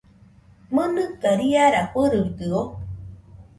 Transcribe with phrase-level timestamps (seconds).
[0.73, 2.61] ¿Mɨnɨka riara fɨruidɨo?